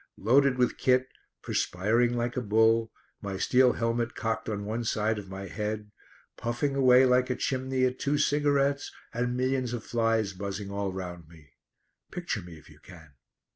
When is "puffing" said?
6.37-6.75